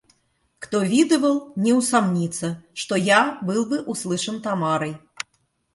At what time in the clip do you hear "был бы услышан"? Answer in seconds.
3.43-4.41